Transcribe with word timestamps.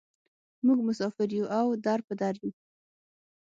موږ 0.65 0.79
مسافر 0.87 1.27
یوو 1.37 1.51
او 1.59 1.67
در 1.85 1.99
په 2.07 2.13
در 2.21 2.35
یوو. 2.43 2.53